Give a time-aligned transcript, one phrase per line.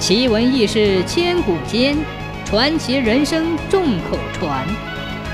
[0.00, 1.94] 奇闻异事千古间，
[2.46, 4.66] 传奇人生众口传。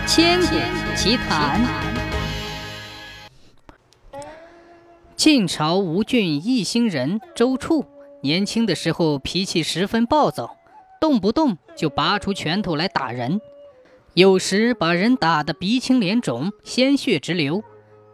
[0.09, 0.57] 千古
[0.97, 1.65] 奇谈。
[5.15, 7.85] 晋朝吴郡一兴人周处，
[8.23, 10.57] 年轻的时候脾气十分暴躁，
[11.01, 13.41] 动不动就拔出拳头来打人，
[14.15, 17.63] 有时把人打得鼻青脸肿、鲜血直流。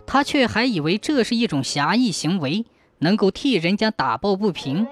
[0.06, 2.66] 他却还以为这是一种侠义行为，
[2.98, 4.86] 能够替人家打抱不平。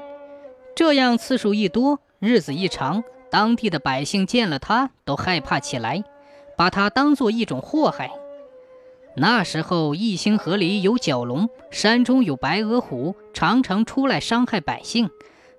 [0.80, 6.02] 这样次数一多，日子一长，当地的百姓见了他都害怕起来，
[6.56, 8.10] 把他当做一种祸害。
[9.14, 15.10] 那时候，义兴河里有蛟龙，山中有白额虎，常常出来伤害百姓，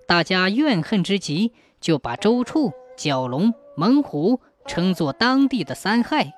[0.07, 6.34] 大家怨恨之极，就把周处、蛟龙、猛虎称作当地的三害，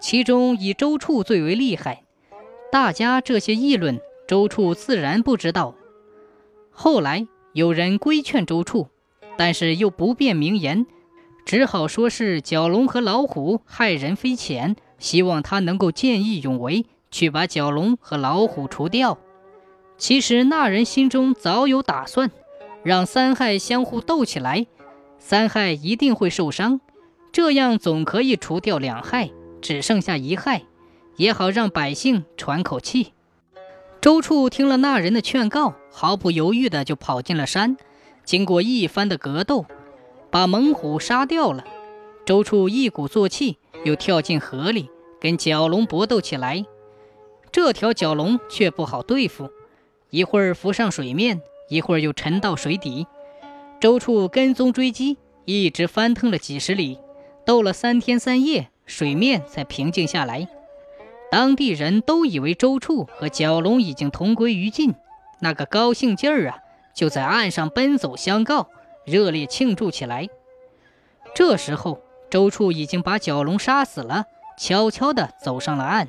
[0.00, 2.02] 其中以周处最为厉害。
[2.72, 5.76] 大家这些议论，周处自然不知道。
[6.72, 7.28] 后来。
[7.52, 8.88] 有人规劝周处，
[9.36, 10.86] 但是又不便明言，
[11.44, 19.18] 只好说是蛟龙和老虎害人非浅，希望他能够见义勇为，去把蛟龙和老虎除掉。
[19.98, 22.30] 其实那人心中早有打算，
[22.82, 24.66] 让三害相互斗起来，
[25.18, 26.80] 三害一定会受伤，
[27.30, 30.62] 这样总可以除掉两害，只剩下一害，
[31.16, 33.12] 也好让百姓喘口气。
[34.02, 37.76] 周处听了那人的劝告，毫不犹豫的就跑进了山。
[38.24, 39.64] 经过一番的格斗，
[40.28, 41.64] 把猛虎杀掉了。
[42.26, 46.64] 周处一鼓作气，又跳进河里，跟蛟龙搏斗起来。
[47.52, 49.48] 这条蛟龙却不好对付，
[50.10, 53.06] 一会儿浮上水面，一会儿又沉到水底。
[53.80, 56.98] 周处跟踪追击，一直翻腾了几十里，
[57.46, 60.48] 斗了三天三夜，水面才平静下来。
[61.32, 64.92] 当地人都以为周处和蛟龙已经同归于尽，
[65.40, 66.58] 那个高兴劲儿啊，
[66.94, 68.68] 就在岸上奔走相告，
[69.06, 70.28] 热烈庆祝起来。
[71.34, 74.26] 这时候，周处已经把蛟龙杀死了，
[74.58, 76.06] 悄悄地走上了岸。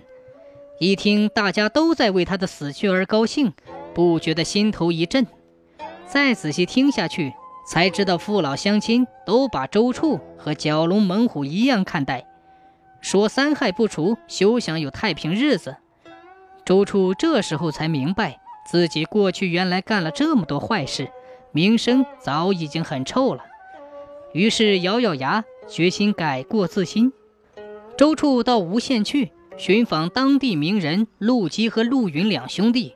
[0.78, 3.54] 一听大家都在为他的死去而高兴，
[3.94, 5.26] 不觉得心头一震。
[6.06, 7.32] 再仔细听下去，
[7.66, 12.28] 才知道父老乡亲都把周处和蛟龙、猛虎一样看待。
[13.04, 15.76] 说三害不除，休想有太平日子。
[16.66, 21.12] 周处这时候才明白，自己过去原来干了这么多坏事，
[21.52, 23.44] 名声早已经很臭了。
[24.32, 27.12] 于是咬咬牙，决心改过自新。
[27.98, 32.94] 周处到吴县去寻访当地名人陆基和陆云两兄弟。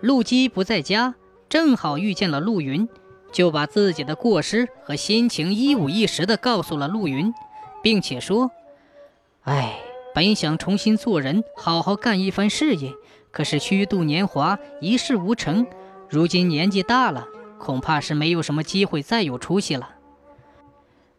[0.00, 1.14] 陆基不在家，
[1.50, 2.88] 正好遇见了陆云，
[3.30, 7.30] 就把自己的过失和心情一五一十地告诉了陆云，
[7.82, 8.50] 并且说。
[9.44, 9.78] 哎，
[10.14, 12.94] 本想重新做人，好好干一番事业，
[13.30, 15.66] 可是虚度年华，一事无成。
[16.08, 17.28] 如今年纪大了，
[17.58, 19.96] 恐怕是没有什么机会再有出息了。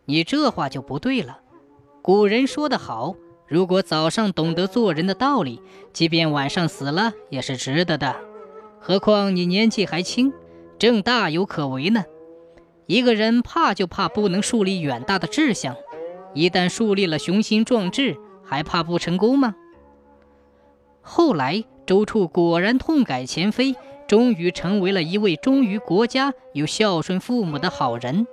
[0.06, 1.42] 你这话就不对了。
[2.02, 3.16] 古人说得好，
[3.48, 5.62] 如果早上懂得做人的道理，
[5.94, 8.16] 即便晚上死了也是值得的。
[8.80, 10.34] 何况你年纪还轻，
[10.80, 12.06] 正大有可为呢。
[12.88, 15.76] 一个人怕就怕不能树立远大的志向。
[16.36, 19.56] 一旦树立了雄心壮志，还怕不成功吗？
[21.02, 23.74] 后来，周处果然痛改前非，
[24.08, 28.28] 终于成为了一位忠于国家、又孝顺父母的好人。